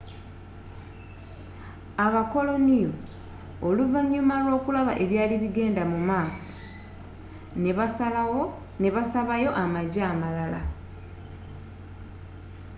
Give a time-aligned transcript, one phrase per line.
[2.05, 2.91] abakoloniyo
[3.67, 6.49] oluvanyuma lw'okulaba ebyari bigenda musmaso
[8.81, 10.61] nebasabayo amajje amalala